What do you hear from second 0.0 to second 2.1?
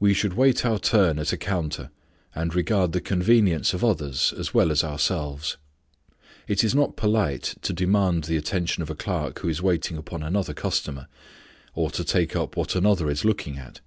We should wait our turn at a counter